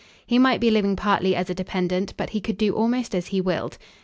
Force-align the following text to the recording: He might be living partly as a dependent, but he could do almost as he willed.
He 0.25 0.39
might 0.39 0.59
be 0.59 0.71
living 0.71 0.95
partly 0.95 1.35
as 1.35 1.51
a 1.51 1.53
dependent, 1.53 2.15
but 2.17 2.31
he 2.31 2.41
could 2.41 2.57
do 2.57 2.73
almost 2.73 3.13
as 3.13 3.27
he 3.27 3.39
willed. 3.39 3.77